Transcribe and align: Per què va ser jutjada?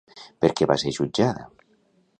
Per 0.45 0.49
què 0.61 0.69
va 0.71 0.79
ser 0.85 0.95
jutjada? 0.99 1.47